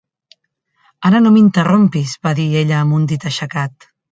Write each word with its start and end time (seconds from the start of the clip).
"Ara 1.09 1.19
no 1.27 1.33
m'interrompis!" 1.35 2.17
va 2.27 2.35
dir 2.43 2.49
ella 2.65 2.81
amb 2.81 2.99
un 3.01 3.09
dit 3.13 3.29
aixecat. 3.35 3.91